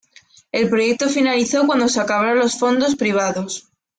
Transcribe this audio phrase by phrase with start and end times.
[0.51, 3.67] El proyecto finalizó cuando se acabaron los fondos privados.